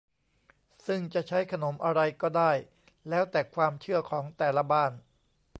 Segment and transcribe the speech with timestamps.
[0.85, 2.51] ซึ่งจะใช้ขนมอะไรก็ได้
[3.09, 4.91] แล้วแต่ความเชื่อของแต่ละบ้าน